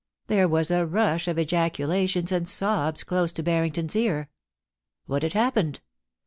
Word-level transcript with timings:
There 0.25 0.47
was 0.47 0.71
a 0.71 0.83
rush 0.83 1.27
of 1.27 1.37
ejaculations 1.37 2.31
and 2.31 2.49
sobs 2.49 3.03
close 3.03 3.31
to 3.33 3.43
Harrington's 3.43 3.95
ear. 3.95 4.29
What 5.05 5.21
had 5.21 5.33
happened 5.33 5.79